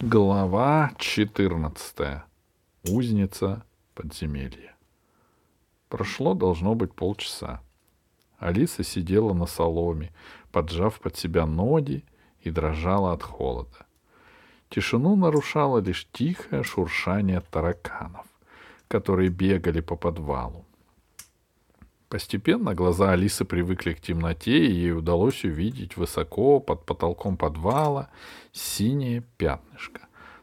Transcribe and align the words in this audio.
Глава 0.00 0.92
14. 0.98 2.22
Узница 2.82 3.64
подземелья. 3.94 4.74
Прошло 5.88 6.34
должно 6.34 6.74
быть 6.74 6.92
полчаса. 6.92 7.62
Алиса 8.38 8.82
сидела 8.82 9.32
на 9.34 9.46
соломе, 9.46 10.12
поджав 10.50 10.98
под 10.98 11.16
себя 11.16 11.46
ноги 11.46 12.04
и 12.40 12.50
дрожала 12.50 13.12
от 13.12 13.22
холода. 13.22 13.86
Тишину 14.68 15.14
нарушало 15.14 15.78
лишь 15.78 16.08
тихое 16.10 16.64
шуршание 16.64 17.40
тараканов, 17.40 18.26
которые 18.88 19.30
бегали 19.30 19.80
по 19.80 19.94
подвалу. 19.94 20.63
Постепенно 22.14 22.76
глаза 22.76 23.10
Алисы 23.10 23.44
привыкли 23.44 23.92
к 23.92 24.00
темноте, 24.00 24.56
и 24.56 24.72
ей 24.72 24.92
удалось 24.92 25.42
увидеть 25.42 25.96
высоко 25.96 26.60
под 26.60 26.86
потолком 26.86 27.36
подвала 27.36 28.08
синее 28.52 29.24
пятнышко. 29.36 30.02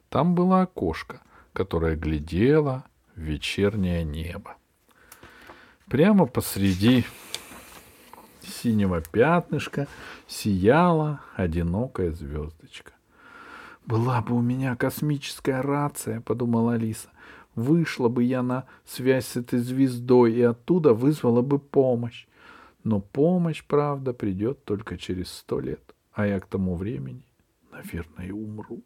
Там 0.09 0.35
было 0.35 0.63
окошко, 0.63 1.21
которое 1.53 1.95
глядело 1.95 2.83
в 3.15 3.21
вечернее 3.21 4.03
небо. 4.03 4.57
Прямо 5.87 6.25
посреди 6.25 7.05
синего 8.41 8.99
пятнышка 8.99 9.87
сияла 10.27 11.21
одинокая 11.37 12.11
звездочка. 12.11 12.91
«Была 13.85 14.21
бы 14.21 14.35
у 14.35 14.41
меня 14.41 14.75
космическая 14.75 15.61
рация»,— 15.61 16.19
подумала 16.25 16.73
Алиса. 16.73 17.07
Вышла 17.55 18.07
бы 18.07 18.23
я 18.23 18.43
на 18.43 18.65
связь 18.85 19.27
с 19.27 19.37
этой 19.37 19.59
звездой 19.59 20.33
и 20.33 20.41
оттуда 20.41 20.93
вызвала 20.93 21.41
бы 21.41 21.59
помощь. 21.59 22.27
Но 22.83 22.99
помощь, 22.99 23.63
правда, 23.63 24.13
придет 24.13 24.63
только 24.63 24.97
через 24.97 25.31
сто 25.31 25.59
лет, 25.59 25.95
а 26.13 26.25
я 26.25 26.39
к 26.39 26.47
тому 26.47 26.75
времени, 26.75 27.23
наверное, 27.71 28.33
умру. 28.33 28.81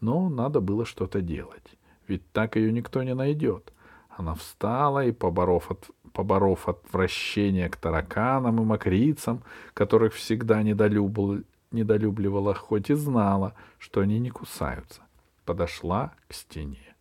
Но 0.00 0.28
надо 0.28 0.60
было 0.60 0.84
что-то 0.84 1.20
делать, 1.20 1.78
ведь 2.06 2.30
так 2.32 2.56
ее 2.56 2.72
никто 2.72 3.02
не 3.02 3.14
найдет. 3.14 3.72
Она 4.10 4.34
встала 4.34 5.04
и, 5.04 5.12
поборов, 5.12 5.70
от, 5.70 5.90
поборов 6.12 6.68
отвращение 6.68 7.68
к 7.70 7.76
тараканам 7.76 8.60
и 8.60 8.64
мокрицам, 8.64 9.42
которых 9.74 10.14
всегда 10.14 10.62
недолюбл, 10.62 11.38
недолюбливала, 11.70 12.54
хоть 12.54 12.90
и 12.90 12.94
знала, 12.94 13.54
что 13.78 14.00
они 14.00 14.18
не 14.18 14.30
кусаются, 14.30 15.00
подошла 15.44 16.12
к 16.28 16.34
стене. 16.34 16.91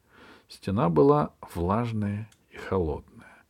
Стена 0.52 0.90
была 0.90 1.32
влажная 1.56 2.30
и 2.50 2.58
холодная. 2.58 3.46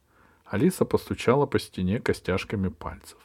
Алиса 0.45 0.85
постучала 0.85 1.47
по 1.47 1.57
стене 1.57 1.99
костяшками 1.99 2.67
пальцев. 2.67 3.17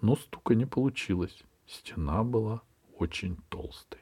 Но 0.00 0.14
стука 0.14 0.54
не 0.54 0.64
получилось. 0.64 1.42
Стена 1.66 2.22
была 2.22 2.62
очень 2.98 3.36
толстой. 3.48 3.98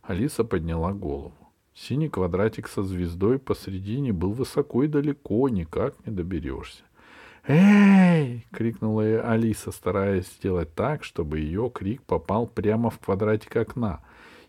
Алиса 0.00 0.42
подняла 0.42 0.94
голову. 0.94 1.52
Синий 1.74 2.08
квадратик 2.08 2.68
со 2.68 2.82
звездой 2.82 3.38
посредине 3.38 4.14
был 4.14 4.32
высоко 4.32 4.84
и 4.84 4.88
далеко, 4.88 5.50
никак 5.50 5.94
не 6.06 6.12
доберешься. 6.12 6.82
«Эй!»— 7.46 8.46
крикнула 8.52 9.20
Алиса, 9.20 9.70
стараясь 9.70 10.28
сделать 10.28 10.74
так, 10.74 11.04
чтобы 11.04 11.40
ее 11.40 11.70
крик 11.72 12.02
попал 12.04 12.46
прямо 12.46 12.88
в 12.88 12.98
квадратик 13.00 13.54
окна. 13.54 14.00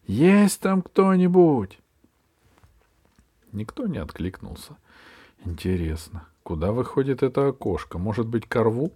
«Есть 0.06 0.62
там 0.62 0.82
кто-нибудь?» 0.82 1.80
Никто 3.58 3.88
не 3.88 3.98
откликнулся. 3.98 4.78
Интересно, 5.44 6.28
куда 6.44 6.72
выходит 6.72 7.24
это 7.24 7.48
окошко? 7.48 7.98
Может 7.98 8.28
быть, 8.28 8.48
ко 8.48 8.64
рву? 8.64 8.94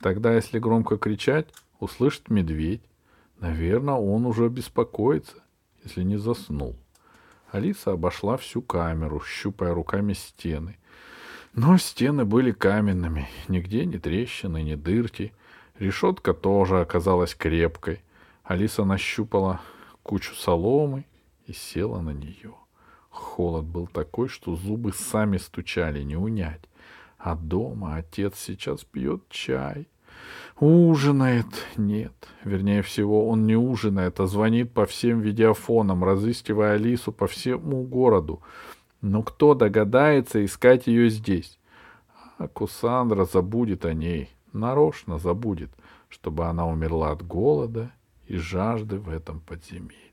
Тогда, 0.00 0.34
если 0.34 0.58
громко 0.58 0.96
кричать, 0.96 1.52
услышит 1.78 2.30
медведь. 2.30 2.80
Наверное, 3.38 3.96
он 3.96 4.24
уже 4.24 4.48
беспокоится, 4.48 5.36
если 5.84 6.04
не 6.04 6.16
заснул. 6.16 6.74
Алиса 7.50 7.92
обошла 7.92 8.38
всю 8.38 8.62
камеру, 8.62 9.20
щупая 9.20 9.74
руками 9.74 10.14
стены. 10.14 10.78
Но 11.52 11.76
стены 11.76 12.24
были 12.24 12.50
каменными, 12.50 13.28
нигде 13.48 13.84
ни 13.84 13.98
трещины, 13.98 14.62
ни 14.62 14.74
дырки. 14.74 15.34
Решетка 15.78 16.32
тоже 16.32 16.80
оказалась 16.80 17.34
крепкой. 17.34 18.00
Алиса 18.42 18.86
нащупала 18.86 19.60
кучу 20.02 20.34
соломы 20.34 21.04
и 21.46 21.52
села 21.52 22.00
на 22.00 22.12
нее. 22.12 22.54
Холод 23.12 23.66
был 23.66 23.86
такой, 23.86 24.28
что 24.28 24.56
зубы 24.56 24.92
сами 24.92 25.36
стучали, 25.36 26.02
не 26.02 26.16
унять. 26.16 26.62
А 27.18 27.36
дома 27.36 27.96
отец 27.96 28.38
сейчас 28.38 28.84
пьет 28.84 29.28
чай. 29.28 29.86
Ужинает. 30.58 31.46
Нет, 31.76 32.12
вернее 32.42 32.82
всего, 32.82 33.28
он 33.28 33.46
не 33.46 33.54
ужинает, 33.54 34.18
а 34.18 34.26
звонит 34.26 34.72
по 34.72 34.86
всем 34.86 35.20
видеофонам, 35.20 36.04
разыскивая 36.04 36.74
Алису 36.74 37.12
по 37.12 37.26
всему 37.26 37.82
городу. 37.84 38.40
Но 39.02 39.22
кто 39.22 39.54
догадается 39.54 40.44
искать 40.44 40.86
ее 40.86 41.10
здесь? 41.10 41.58
А 42.38 42.48
Кусандра 42.48 43.24
забудет 43.24 43.84
о 43.84 43.92
ней, 43.92 44.30
нарочно 44.52 45.18
забудет, 45.18 45.70
чтобы 46.08 46.46
она 46.46 46.66
умерла 46.66 47.10
от 47.10 47.26
голода 47.26 47.92
и 48.26 48.36
жажды 48.36 48.98
в 48.98 49.10
этом 49.10 49.40
подземелье. 49.40 50.11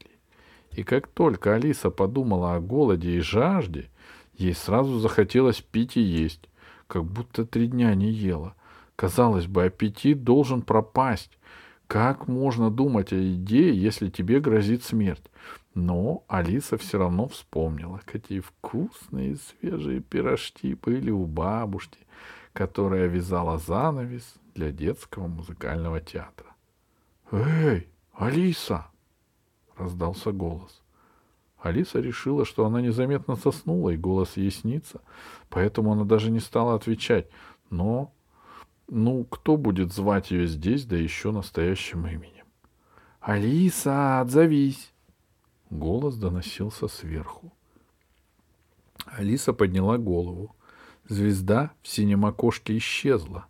И 0.72 0.84
как 0.84 1.08
только 1.08 1.56
Алиса 1.56 1.90
подумала 1.90 2.56
о 2.56 2.60
голоде 2.60 3.18
и 3.18 3.20
жажде, 3.22 3.90
ей 4.34 4.54
сразу 4.54 5.00
захотелось 5.00 5.62
пить 5.62 5.98
и 5.98 6.02
есть, 6.02 6.50
как 6.88 7.06
будто 7.06 7.46
три 7.46 7.68
дня 7.68 7.94
не 7.96 8.12
ела. 8.12 8.56
Казалось 8.96 9.48
бы, 9.48 9.66
аппетит 9.66 10.24
должен 10.24 10.62
пропасть. 10.62 11.38
Как 11.88 12.28
можно 12.28 12.70
думать 12.70 13.12
о 13.14 13.16
еде, 13.16 13.74
если 13.74 14.10
тебе 14.10 14.40
грозит 14.40 14.84
смерть? 14.84 15.24
Но 15.74 16.24
Алиса 16.28 16.78
все 16.78 17.00
равно 17.00 17.28
вспомнила, 17.28 18.02
какие 18.06 18.42
вкусные 18.42 19.38
свежие 19.38 20.02
пирожки 20.02 20.76
были 20.76 21.10
у 21.10 21.26
бабушки, 21.26 22.00
которая 22.54 23.08
вязала 23.08 23.58
занавес 23.58 24.36
для 24.54 24.72
детского 24.72 25.28
музыкального 25.28 26.02
театра. 26.02 26.48
«Эй, 27.32 27.88
Алиса!» 28.14 28.88
Раздался 29.80 30.32
голос. 30.32 30.82
Алиса 31.62 32.00
решила, 32.00 32.46
что 32.46 32.66
она 32.66 32.82
незаметно 32.82 33.36
соснула, 33.36 33.90
и 33.90 33.98
голос 33.98 34.38
ей 34.38 34.52
снится, 34.52 35.02
поэтому 35.50 35.92
она 35.92 36.06
даже 36.06 36.32
не 36.32 36.40
стала 36.40 36.76
отвечать. 36.76 37.28
Но, 37.70 38.14
ну, 38.88 39.26
кто 39.26 39.58
будет 39.58 39.94
звать 39.94 40.32
ее 40.32 40.48
здесь, 40.48 40.86
да 40.86 40.96
еще 40.96 41.32
настоящим 41.32 42.08
именем? 42.08 42.46
«Алиса, 43.20 44.22
отзовись!» 44.22 44.94
Голос 45.70 46.16
доносился 46.16 46.88
сверху. 46.88 47.52
Алиса 49.06 49.54
подняла 49.54 49.98
голову. 49.98 50.56
Звезда 51.08 51.72
в 51.82 51.88
синем 51.88 52.26
окошке 52.26 52.78
исчезла. 52.78 53.48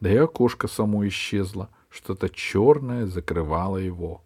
Да 0.00 0.10
и 0.10 0.16
окошко 0.16 0.66
само 0.68 1.06
исчезло. 1.06 1.70
Что-то 1.88 2.28
черное 2.28 3.06
закрывало 3.06 3.76
его. 3.76 4.23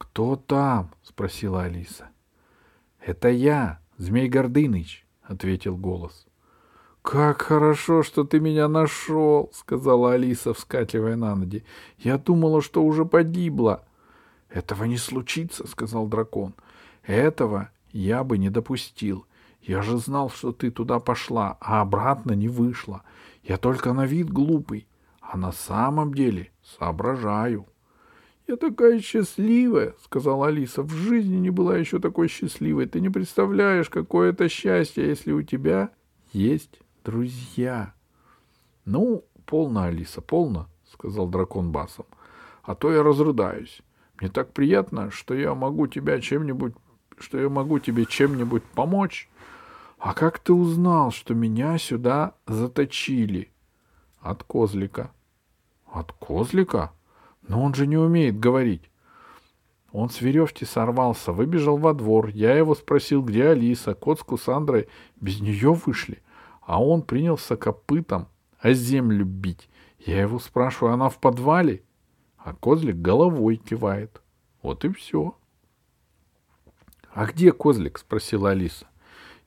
«Кто 0.00 0.34
там?»— 0.34 0.90
спросила 1.02 1.64
Алиса. 1.64 2.08
«Это 3.00 3.28
я, 3.28 3.80
Змей 3.98 4.28
Гордыныч»,— 4.28 5.06
ответил 5.22 5.76
голос. 5.76 6.26
«Как 7.02 7.42
хорошо, 7.42 8.02
что 8.02 8.24
ты 8.24 8.40
меня 8.40 8.66
нашел»,— 8.66 9.50
сказала 9.52 10.14
Алиса, 10.14 10.54
вскакивая 10.54 11.16
на 11.16 11.36
ноги. 11.36 11.64
«Я 11.98 12.16
думала, 12.16 12.62
что 12.62 12.82
уже 12.82 13.04
погибла». 13.04 13.84
«Этого 14.48 14.84
не 14.84 14.96
случится»,— 14.96 15.66
сказал 15.68 16.06
дракон. 16.06 16.54
«Этого 17.02 17.70
я 17.92 18.24
бы 18.24 18.38
не 18.38 18.48
допустил. 18.48 19.26
Я 19.60 19.82
же 19.82 19.98
знал, 19.98 20.30
что 20.30 20.52
ты 20.52 20.70
туда 20.70 20.98
пошла, 20.98 21.58
а 21.60 21.82
обратно 21.82 22.32
не 22.32 22.48
вышла. 22.48 23.02
Я 23.42 23.58
только 23.58 23.92
на 23.92 24.06
вид 24.06 24.30
глупый, 24.30 24.88
а 25.20 25.36
на 25.36 25.52
самом 25.52 26.14
деле 26.14 26.50
соображаю». 26.62 27.66
«Я 28.50 28.56
такая 28.56 28.98
счастливая»,— 28.98 29.94
сказала 30.04 30.48
Алиса. 30.48 30.82
«В 30.82 30.90
жизни 30.90 31.36
не 31.36 31.50
была 31.50 31.76
еще 31.76 32.00
такой 32.00 32.26
счастливой. 32.26 32.86
Ты 32.86 33.00
не 33.00 33.08
представляешь, 33.08 33.88
какое 33.88 34.30
это 34.30 34.48
счастье, 34.48 35.06
если 35.06 35.30
у 35.30 35.42
тебя 35.42 35.90
есть 36.32 36.80
друзья». 37.04 37.94
«Ну, 38.84 39.24
полно, 39.46 39.84
Алиса, 39.84 40.20
полно»,— 40.20 40.66
сказал 40.92 41.28
дракон 41.28 41.70
басом. 41.70 42.06
«А 42.64 42.74
то 42.74 42.90
я 42.90 43.04
разрыдаюсь. 43.04 43.82
Мне 44.20 44.28
так 44.28 44.52
приятно, 44.52 45.12
что 45.12 45.34
я 45.34 45.54
могу 45.54 45.86
тебя 45.86 46.20
чем-нибудь, 46.20 46.74
что 47.18 47.38
я 47.38 47.48
могу 47.48 47.78
тебе 47.78 48.04
чем-нибудь 48.04 48.64
помочь. 48.64 49.30
А 49.96 50.12
как 50.12 50.40
ты 50.40 50.52
узнал, 50.52 51.12
что 51.12 51.34
меня 51.34 51.78
сюда 51.78 52.34
заточили?» 52.48 53.52
«От 54.18 54.42
козлика». 54.42 55.12
«От 55.86 56.10
козлика?» 56.14 56.90
Но 57.50 57.64
он 57.64 57.74
же 57.74 57.88
не 57.88 57.96
умеет 57.96 58.38
говорить. 58.38 58.88
Он 59.90 60.08
с 60.08 60.20
веревки 60.20 60.64
сорвался, 60.64 61.32
выбежал 61.32 61.78
во 61.78 61.94
двор. 61.94 62.28
Я 62.28 62.56
его 62.56 62.76
спросил, 62.76 63.24
где 63.24 63.48
Алиса. 63.48 63.94
Кот 63.94 64.20
с 64.20 64.22
Кусандрой 64.22 64.88
без 65.20 65.40
нее 65.40 65.72
вышли. 65.72 66.22
А 66.60 66.80
он 66.80 67.02
принялся 67.02 67.56
копытом 67.56 68.28
о 68.60 68.72
землю 68.72 69.24
бить. 69.24 69.68
Я 69.98 70.20
его 70.20 70.38
спрашиваю, 70.38 70.94
она 70.94 71.08
в 71.08 71.18
подвале? 71.18 71.82
А 72.38 72.54
козлик 72.54 72.94
головой 72.94 73.56
кивает. 73.56 74.22
Вот 74.62 74.84
и 74.84 74.92
все.— 74.92 75.34
А 77.12 77.26
где 77.26 77.50
козлик?— 77.50 77.98
спросила 77.98 78.50
Алиса. 78.50 78.86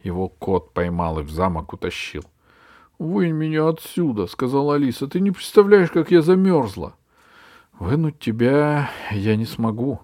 Его 0.03 0.27
кот 0.27 0.73
поймал 0.73 1.19
и 1.19 1.23
в 1.23 1.31
замок 1.31 1.71
утащил.— 1.71 2.25
Вынь 2.99 3.31
меня 3.31 3.69
отсюда,— 3.69 4.27
сказала 4.27 4.75
Алиса.— 4.75 5.07
Ты 5.09 5.21
не 5.21 5.31
представляешь, 5.31 5.89
как 5.89 6.11
я 6.11 6.21
замерзла.— 6.21 6.97
Вынуть 7.79 8.19
тебя 8.19 8.91
я 9.11 9.35
не 9.35 9.45
смогу. 9.45 9.99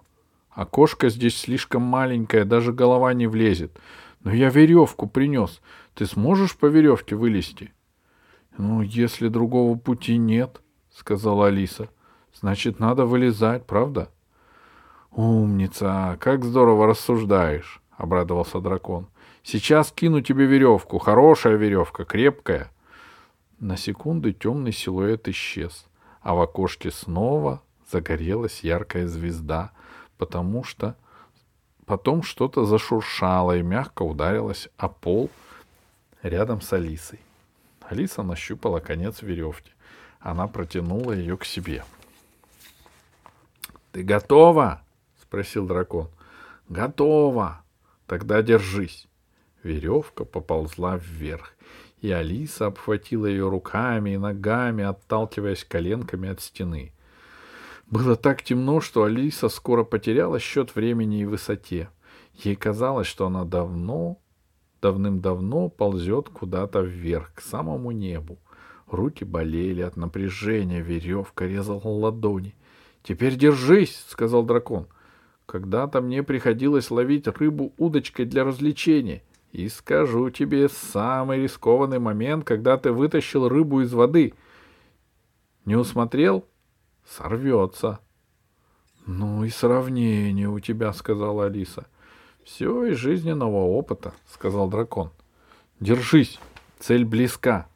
Окошко 0.50 1.10
здесь 1.10 1.38
слишком 1.38 1.84
маленькое, 1.84 2.44
даже 2.44 2.74
голова 2.74 3.14
не 3.14 3.28
влезет. 3.28 3.80
Но 4.22 4.34
я 4.34 4.50
веревку 4.50 5.08
принес. 5.08 5.62
Ты 5.94 6.06
сможешь 6.06 6.58
по 6.58 6.66
веревке 6.66 7.16
вылезти?— 7.16 7.74
Ну, 8.58 8.82
если 8.82 9.30
другого 9.30 9.78
пути 9.78 10.18
нет,— 10.18 10.62
сказала 10.92 11.48
Алиса.— 11.48 11.88
Значит, 12.34 12.80
надо 12.80 13.06
вылезать, 13.06 13.66
правда?— 13.66 14.10
Умница! 15.12 16.18
Как 16.20 16.44
здорово 16.44 16.88
рассуждаешь!— 16.88 17.82
обрадовался 17.98 18.60
дракон.— 18.60 19.08
Сейчас 19.44 19.94
кину 19.94 20.22
тебе 20.22 20.46
веревку. 20.46 20.98
Хорошая 20.98 21.56
веревка, 21.56 22.04
крепкая. 22.04 22.72
На 23.60 23.78
секунду 23.78 24.34
темный 24.34 24.74
силуэт 24.74 25.28
исчез, 25.30 25.88
а 26.22 26.34
в 26.34 26.42
окошке 26.42 26.92
снова 26.92 27.62
загорелась 27.92 28.64
яркая 28.64 29.08
звезда, 29.08 29.72
потому 30.18 30.64
что 30.64 30.96
потом 31.86 32.24
что-то 32.24 32.66
зашуршало 32.66 33.58
и 33.58 33.62
мягко 33.62 34.04
ударилось 34.04 34.70
о 34.78 34.90
пол 34.90 35.30
рядом 36.22 36.62
с 36.62 36.72
Алисой. 36.74 37.20
Алиса 37.82 38.22
нащупала 38.22 38.80
конец 38.80 39.22
веревки. 39.22 39.72
Она 40.20 40.48
протянула 40.48 41.14
ее 41.14 41.38
к 41.38 41.46
себе.— 41.46 41.84
Ты 43.92 44.04
готова?— 44.04 44.84
спросил 45.22 45.66
дракон.— 45.66 46.10
Готова. 46.70 47.64
Тогда 48.06 48.42
держись. 48.42 49.08
Веревка 49.64 50.26
поползла 50.26 50.98
вверх, 50.98 51.54
и 52.02 52.12
Алиса 52.12 52.68
обхватила 52.68 53.26
ее 53.26 53.50
руками 53.50 54.12
и 54.12 54.18
ногами, 54.18 54.84
отталкиваясь 54.84 55.66
коленками 55.66 56.30
от 56.30 56.42
стены. 56.42 56.94
Было 57.88 58.16
так 58.16 58.44
темно, 58.44 58.82
что 58.82 59.04
Алиса 59.04 59.50
скоро 59.50 59.84
потеряла 59.84 60.40
счет 60.40 60.76
времени 60.76 61.22
и 61.22 61.26
высоте. 61.26 61.90
Ей 62.36 62.56
казалось, 62.56 63.08
что 63.08 63.26
она 63.26 63.44
давно, 63.44 64.20
давным-давно 64.82 65.70
ползет 65.70 66.30
куда-то 66.30 66.82
вверх, 66.82 67.34
к 67.34 67.42
самому 67.42 67.92
небу. 67.92 68.38
Руки 68.88 69.24
болели 69.24 69.82
от 69.82 69.98
напряжения, 69.98 70.82
веревка 70.82 71.46
резала 71.46 71.88
ладони. 71.88 72.56
«Теперь 73.04 73.36
держись!»— 73.36 74.06
сказал 74.08 74.44
дракон. 74.44 74.88
«Когда-то 75.46 76.02
мне 76.02 76.22
приходилось 76.22 76.92
ловить 76.92 77.28
рыбу 77.28 77.74
удочкой 77.78 78.26
для 78.26 78.44
развлечения. 78.44 79.24
И 79.52 79.68
скажу 79.70 80.30
тебе, 80.30 80.70
самый 80.70 81.44
рискованный 81.44 82.00
момент, 82.00 82.46
когда 82.46 82.78
ты 82.78 82.92
вытащил 82.92 83.48
рыбу 83.48 83.82
из 83.82 83.94
воды. 83.94 84.34
Не 85.66 85.76
усмотрел? 85.76 86.46
Сорвется.— 87.08 88.00
Ну 89.06 89.44
и 89.44 89.50
сравнение 89.50 90.50
у 90.50 90.60
тебя,— 90.60 90.94
сказала 90.94 91.46
Алиса.— 91.46 91.88
Все 92.44 92.86
из 92.86 92.98
жизненного 92.98 93.58
опыта,— 93.58 94.14
сказал 94.32 94.70
дракон.— 94.70 95.10
Держись, 95.80 96.40
цель 96.78 97.06
близка. 97.06 97.69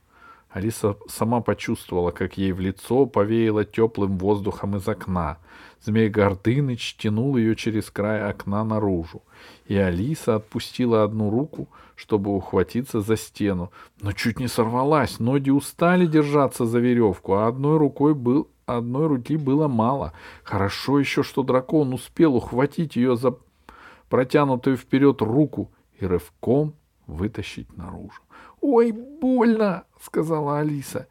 Алиса 0.54 0.98
сама 1.08 1.42
почувствовала, 1.42 2.12
как 2.12 2.38
ей 2.38 2.52
в 2.52 2.60
лицо 2.60 3.08
повеяло 3.08 3.66
теплым 3.66 4.20
воздухом 4.20 4.76
из 4.78 4.88
окна. 4.88 5.40
Змей 5.82 6.10
Гордыныч 6.10 6.96
тянул 6.96 7.38
ее 7.38 7.56
через 7.56 7.90
край 7.90 8.22
окна 8.22 8.64
наружу. 8.64 9.24
И 9.66 9.76
Алиса 9.76 10.36
отпустила 10.36 11.04
одну 11.04 11.32
руку, 11.32 11.68
чтобы 11.96 12.36
ухватиться 12.36 13.02
за 13.02 13.18
стену. 13.18 13.72
Но 14.00 14.12
чуть 14.12 14.40
не 14.40 14.48
сорвалась. 14.48 15.20
Ноги 15.20 15.50
устали 15.50 16.06
держаться 16.06 16.66
за 16.68 16.80
веревку, 16.80 17.34
а 17.34 17.48
одной 17.48 17.78
рукой 17.78 18.14
был 18.14 18.48
одной 18.68 19.08
руки 19.08 19.38
было 19.38 19.68
мало. 19.68 20.14
Хорошо 20.44 21.00
еще, 21.00 21.24
что 21.24 21.42
дракон 21.42 21.94
успел 21.94 22.36
ухватить 22.36 22.96
ее 22.96 23.18
за 23.18 23.36
протянутую 24.08 24.78
вперед 24.78 25.22
руку 25.22 25.72
и 26.00 26.06
рывком 26.06 26.76
вытащить 27.14 27.78
наружу. 27.78 28.22
«Ой, 28.62 28.92
больно!»— 28.92 29.86
сказала 30.02 30.60
Алиса. 30.60 31.08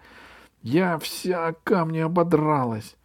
«Я 0.63 0.99
вся 0.99 1.55
камни 1.65 1.99
ободралась». 1.99 2.97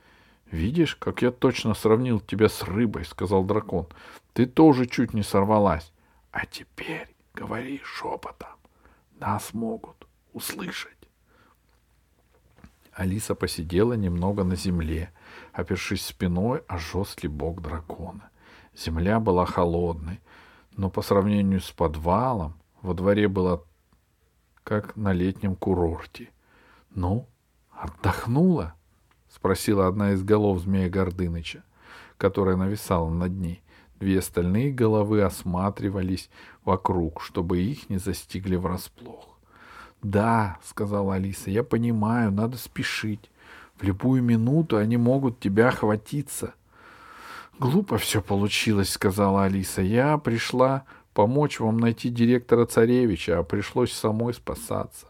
«Видишь, 0.52 0.96
как 0.96 1.22
я 1.22 1.32
точно 1.32 1.74
сравнил 1.74 2.20
тебя 2.20 2.48
с 2.48 2.64
рыбой»,— 2.64 3.06
сказал 3.06 3.44
дракон. 3.44 3.88
«Ты 4.34 4.46
тоже 4.46 4.86
чуть 4.86 5.14
не 5.14 5.24
сорвалась. 5.24 5.92
А 6.32 6.46
теперь 6.46 7.14
говори 7.34 7.82
шепотом. 7.84 8.56
Нас 9.20 9.54
могут 9.54 10.08
услышать». 10.34 10.94
Алиса 12.94 13.36
посидела 13.36 13.94
немного 13.94 14.44
на 14.44 14.56
земле, 14.56 15.12
опершись 15.52 16.06
спиной 16.06 16.64
о 16.68 16.78
жесткий 16.78 17.28
бок 17.28 17.62
дракона. 17.62 18.30
Земля 18.76 19.20
была 19.20 19.46
холодной, 19.46 20.20
но 20.78 20.90
по 20.90 21.02
сравнению 21.02 21.62
с 21.62 21.72
подвалом 21.72 22.54
во 22.82 22.94
дворе 22.94 23.28
было 23.28 23.64
как 24.64 24.96
на 24.96 25.14
летнем 25.14 25.56
курорте.— 25.56 26.30
Ну, 26.96 27.28
отдохнула?— 27.72 28.76
спросила 29.30 29.88
одна 29.88 30.12
из 30.12 30.24
голов 30.24 30.60
змея 30.60 30.90
Гордыныча, 30.90 31.64
которая 32.18 32.56
нависала 32.56 33.10
над 33.10 33.32
ней. 33.32 33.62
Две 34.00 34.20
остальные 34.20 34.72
головы 34.72 35.24
осматривались 35.24 36.30
вокруг, 36.64 37.22
чтобы 37.22 37.60
их 37.60 37.90
не 37.90 37.98
застигли 37.98 38.56
врасплох. 38.56 39.38
Да, 40.04 40.60
сказала 40.64 41.16
Алиса, 41.16 41.50
я 41.50 41.64
понимаю, 41.64 42.32
надо 42.32 42.58
спешить. 42.58 43.32
В 43.80 43.84
любую 43.84 44.22
минуту 44.22 44.78
они 44.78 44.98
могут 44.98 45.40
тебя 45.40 45.72
хватиться. 45.72 46.54
Глупо 47.60 47.98
все 47.98 48.22
получилось, 48.22 48.92
сказала 48.92 49.46
Алиса. 49.46 49.82
Я 49.82 50.18
пришла 50.20 50.84
помочь 51.18 51.60
вам 51.60 51.80
найти 51.80 52.10
директора 52.10 52.68
царевича, 52.68 53.40
а 53.40 53.44
пришлось 53.44 53.92
самой 53.92 54.36
спасаться. 54.36 55.08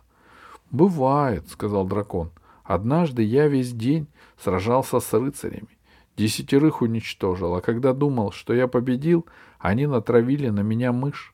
Бывает, 0.71 1.49
сказал 1.49 1.85
дракон. 1.85 2.31
Однажды 2.63 3.23
я 3.23 3.49
весь 3.49 3.73
день 3.73 4.07
сражался 4.41 5.01
с 5.01 5.11
рыцарями. 5.11 5.77
Десятерых 6.15 6.81
уничтожил, 6.81 7.55
а 7.55 7.61
когда 7.61 7.91
думал, 7.91 8.31
что 8.31 8.53
я 8.53 8.69
победил, 8.69 9.25
они 9.59 9.85
натравили 9.85 10.47
на 10.47 10.61
меня 10.61 10.93
мышь. 10.93 11.33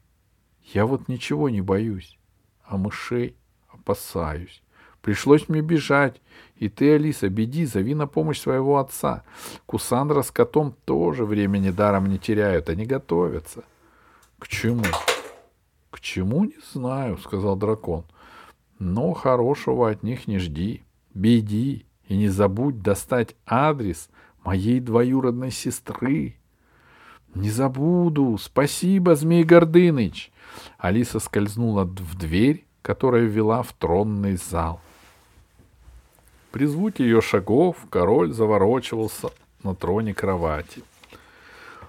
Я 0.64 0.88
вот 0.88 1.08
ничего 1.08 1.50
не 1.50 1.62
боюсь, 1.62 2.18
а 2.66 2.78
мышей 2.78 3.36
опасаюсь. 3.70 4.64
Пришлось 5.04 5.50
мне 5.50 5.62
бежать. 5.62 6.20
И 6.56 6.68
ты, 6.68 6.96
Алиса, 6.96 7.30
беди, 7.30 7.66
зови 7.66 7.94
на 7.94 8.08
помощь 8.08 8.42
своего 8.42 8.80
отца. 8.80 9.24
Кусандра 9.68 10.24
с 10.24 10.32
котом 10.32 10.74
тоже 10.86 11.26
времени 11.26 11.70
даром 11.70 12.08
не 12.08 12.18
теряют, 12.18 12.70
они 12.70 12.88
готовятся.— 12.88 13.66
К 14.44 14.48
чему?— 14.50 14.84
К 15.90 16.02
чему, 16.02 16.44
не 16.44 16.58
знаю,— 16.74 17.18
сказал 17.24 17.56
дракон.— 17.56 18.04
Но 18.80 19.14
хорошего 19.14 19.90
от 19.90 20.04
них 20.04 20.28
не 20.28 20.38
жди. 20.38 20.84
Беди 21.14 21.86
и 22.10 22.18
не 22.18 22.28
забудь 22.28 22.82
достать 22.82 23.38
адрес 23.46 24.10
моей 24.44 24.82
двоюродной 24.82 25.50
сестры.— 25.50 26.36
Не 27.36 27.50
забуду. 27.50 28.38
Спасибо, 28.38 29.16
Змей 29.16 29.46
Гордыныч. 29.46 30.30
Алиса 30.78 31.20
скользнула 31.20 31.86
в 31.86 32.18
дверь 32.18 32.66
которая 32.82 33.24
вела 33.24 33.62
в 33.64 33.72
тронный 33.72 34.36
зал. 34.36 34.82
При 36.52 36.66
звуке 36.66 37.06
ее 37.06 37.22
шагов 37.22 37.78
король 37.90 38.34
заворочивался 38.34 39.30
на 39.64 39.74
троне 39.74 40.14
кровати.— 40.14 40.84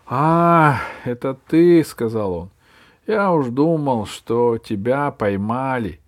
А, 0.06 0.80
это 1.04 1.34
ты,— 1.34 1.82
сказал 1.84 2.34
он.— 2.34 2.50
Я 3.06 3.32
уж 3.32 3.48
думал, 3.48 4.06
что 4.06 4.58
тебя 4.58 5.10
поймали. 5.10 6.00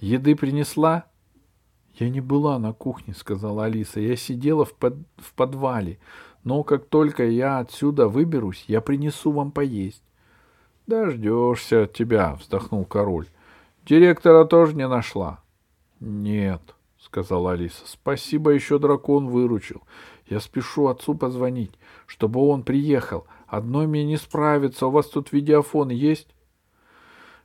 Еды 0.00 0.34
принесла?— 0.34 1.04
Я 1.94 2.08
не 2.08 2.20
была 2.20 2.58
на 2.58 2.72
кухне,— 2.72 3.14
сказала 3.16 3.64
Алиса.— 3.64 4.00
Я 4.00 4.16
сидела 4.16 4.64
в, 4.64 4.74
под... 4.74 4.94
в 5.18 5.34
подвале. 5.34 5.98
Но 6.44 6.62
как 6.62 6.86
только 6.86 7.24
я 7.24 7.58
отсюда 7.58 8.08
выберусь, 8.08 8.64
я 8.68 8.80
принесу 8.80 9.30
вам 9.30 9.52
поесть.— 9.52 10.02
Дождешься 10.86 11.84
от 11.84 11.92
тебя,— 11.92 12.34
вздохнул 12.40 12.84
король. 12.84 13.26
Директора 13.84 14.44
тоже 14.44 14.76
не 14.76 14.86
нашла? 14.86 15.40
Нет, 16.00 16.62
сказала 17.02 17.52
Алиса. 17.52 17.82
Спасибо, 17.84 18.50
еще 18.50 18.78
дракон 18.78 19.28
выручил. 19.28 19.82
Я 20.26 20.40
спешу 20.40 20.86
отцу 20.86 21.14
позвонить, 21.14 21.72
чтобы 22.06 22.40
он 22.40 22.62
приехал. 22.62 23.26
Одной 23.46 23.86
мне 23.86 24.04
не 24.04 24.16
справиться. 24.16 24.86
У 24.86 24.90
вас 24.90 25.06
тут 25.08 25.32
видеофон 25.32 25.90
есть? 25.90 26.28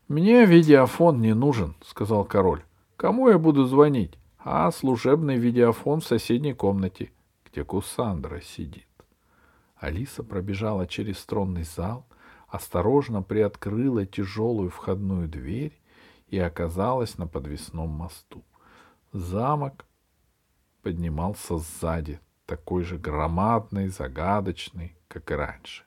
Мне 0.07 0.45
видеофон 0.45 1.19
не 1.19 1.33
нужен, 1.33 1.75
сказал 1.83 2.23
король. 2.23 2.63
Кому 2.95 3.29
я 3.29 3.37
буду 3.37 3.65
звонить? 3.65 4.17
А 4.39 4.71
служебный 4.71 5.35
видеофон 5.37 5.99
в 5.99 6.05
соседней 6.05 6.53
комнате, 6.53 7.11
где 7.45 7.63
Кусандра 7.63 8.39
сидит. 8.39 8.87
Алиса 9.75 10.23
пробежала 10.23 10.87
через 10.87 11.23
тронный 11.25 11.63
зал, 11.63 12.05
осторожно 12.47 13.21
приоткрыла 13.21 14.05
тяжелую 14.05 14.69
входную 14.69 15.27
дверь 15.27 15.77
и 16.29 16.39
оказалась 16.39 17.17
на 17.17 17.27
подвесном 17.27 17.89
мосту. 17.89 18.43
Замок 19.17 19.85
поднимался 20.83 21.57
сзади, 21.57 22.19
такой 22.45 22.83
же 22.83 22.99
громадный, 22.99 23.87
загадочный, 23.87 24.95
как 25.07 25.31
и 25.31 25.33
раньше. 25.33 25.83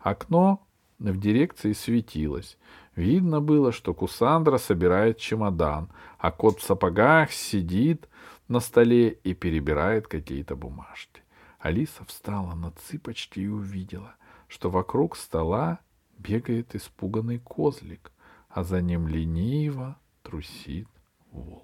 Окно 0.00 0.66
в 0.98 1.16
дирекции 1.16 1.72
светилось. 1.72 2.58
Видно 2.96 3.40
было, 3.40 3.70
что 3.70 3.94
Кусандра 3.94 4.58
собирает 4.58 5.18
чемодан, 5.18 5.88
а 6.18 6.32
кот 6.32 6.58
в 6.58 6.64
сапогах 6.64 7.30
сидит 7.30 8.08
на 8.48 8.58
столе 8.58 9.10
и 9.10 9.34
перебирает 9.34 10.08
какие-то 10.08 10.56
бумажки. 10.56 11.22
Алиса 11.60 12.04
встала 12.04 12.54
на 12.54 12.72
цыпочки 12.72 13.38
и 13.38 13.46
увидела, 13.46 14.16
что 14.48 14.68
вокруг 14.68 15.16
стола 15.16 15.78
бегает 16.18 16.74
испуганный 16.74 17.38
козлик, 17.38 18.10
а 18.48 18.64
за 18.64 18.82
ним 18.82 19.06
лениво 19.06 19.96
трусит 20.22 20.88
волк. 21.30 21.62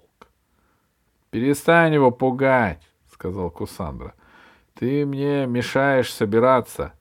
Перестань 1.31 1.93
его 1.93 2.11
пугать,— 2.11 2.81
сказал 3.09 3.49
Кусандра.— 3.49 4.13
Ты 4.73 5.05
мне 5.05 5.47
мешаешь 5.47 6.13
собираться. 6.13 6.91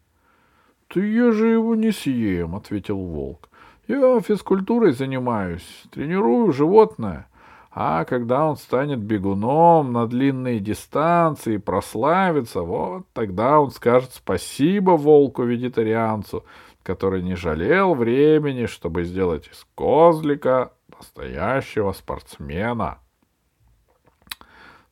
—Ты 0.88 1.04
я 1.12 1.32
же 1.32 1.48
его 1.48 1.74
не 1.74 1.90
съем,— 1.90 2.54
ответил 2.56 2.98
волк.— 2.98 3.48
Я 3.88 4.20
физкультурой 4.20 4.92
занимаюсь, 4.92 5.82
тренирую 5.90 6.52
животное. 6.52 7.26
А 7.72 8.04
когда 8.04 8.46
он 8.46 8.56
станет 8.56 9.00
бегуном 9.00 9.92
на 9.92 10.06
длинные 10.06 10.60
дистанции 10.60 11.54
и 11.54 11.58
прославится, 11.58 12.62
вот 12.62 13.06
тогда 13.12 13.58
он 13.58 13.72
скажет 13.72 14.12
спасибо 14.12 14.92
волку-вегетарианцу, 14.92 16.44
который 16.84 17.22
не 17.22 17.34
жалел 17.34 17.94
времени, 17.94 18.66
чтобы 18.66 19.02
сделать 19.02 19.48
из 19.48 19.66
козлика 19.74 20.72
настоящего 20.96 21.90
спортсмена.— 21.90 22.98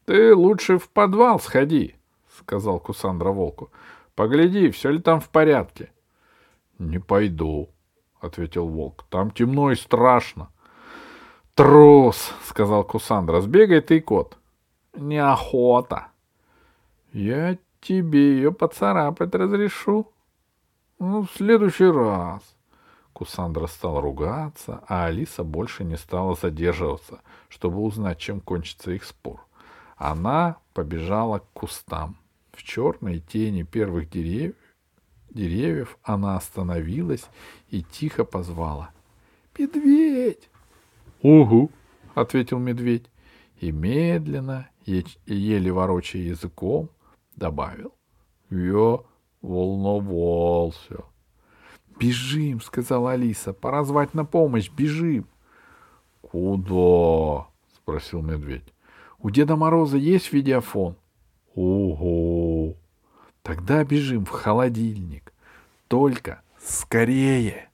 Ты 0.08 0.34
лучше 0.34 0.78
в 0.78 0.88
подвал 0.88 1.38
сходи,— 1.38 1.94
сказал 2.38 2.80
Кусандра 2.80 3.28
волку.— 3.28 3.70
Погляди, 4.14 4.70
все 4.70 4.90
ли 4.90 5.00
там 5.00 5.20
в 5.20 5.28
порядке.— 5.28 5.92
Не 6.78 6.98
пойду,— 6.98 7.68
ответил 8.22 8.66
волк.— 8.68 9.04
Там 9.10 9.30
темно 9.30 9.70
и 9.70 9.74
страшно.— 9.74 10.48
Трус,— 11.54 12.32
сказал 12.46 12.84
Кусандра.— 12.84 13.40
Сбегай 13.42 13.82
ты, 13.82 14.00
кот.— 14.00 14.38
Неохота.— 14.96 16.06
Я 17.12 17.58
тебе 17.82 18.36
ее 18.36 18.50
поцарапать 18.50 19.34
разрешу, 19.34 20.10
ну, 20.98 21.26
в 21.26 21.30
следующий 21.36 21.84
раз. 21.84 22.40
Кусандра 23.12 23.66
стал 23.66 24.00
ругаться, 24.00 24.82
а 24.88 25.04
Алиса 25.04 25.44
больше 25.44 25.84
не 25.84 25.98
стала 25.98 26.34
задерживаться, 26.34 27.20
чтобы 27.50 27.82
узнать, 27.82 28.16
чем 28.16 28.40
кончится 28.40 28.92
их 28.92 29.04
спор. 29.04 29.47
Она 29.98 30.58
побежала 30.74 31.40
к 31.40 31.52
кустам. 31.52 32.16
В 32.52 32.62
черной 32.62 33.20
тени 33.20 33.64
первых 33.64 34.08
деревьев, 34.10 34.54
деревьев 35.30 35.98
она 36.02 36.36
остановилась 36.36 37.26
и 37.68 37.82
тихо 37.82 38.24
позвала. 38.24 38.90
«Медведь!» 39.58 40.48
«Угу!»— 41.22 41.70
ответил 42.14 42.58
медведь 42.58 43.06
и 43.60 43.72
медленно, 43.72 44.68
еле 44.84 45.72
ворочая 45.72 46.22
языком, 46.22 46.90
добавил. 47.34 47.92
«Я 48.50 49.00
волновался. 49.42 51.04
«Бежим!»— 51.98 52.60
сказала 52.62 53.12
Алиса. 53.12 53.52
«Пора 53.52 53.84
звать 53.84 54.14
на 54.14 54.24
помощь! 54.24 54.70
Бежим!» 54.70 55.26
«Куда?»— 56.20 57.48
спросил 57.76 58.22
медведь. 58.22 58.72
«У 59.20 59.30
Деда 59.30 59.56
Мороза 59.56 59.96
есть 59.98 60.32
видеофон?» 60.32 60.96
«Ого!» 61.54 62.74
«Тогда 63.42 63.84
бежим 63.84 64.24
в 64.24 64.30
холодильник. 64.30 65.32
Только 65.88 66.42
скорее!» 66.62 67.67